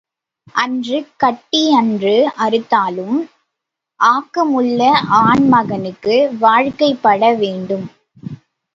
அன்று 0.55 0.99
கட்டி 1.17 1.61
அன்று 1.73 2.13
அறுத்தாலும் 2.39 3.19
ஆக்கமுள்ள 3.99 4.81
ஆண் 5.19 5.47
மகனுக்கு 5.47 6.15
வாழ்க்கைப்பட 6.41 7.33
வேண்டும். 7.37 7.87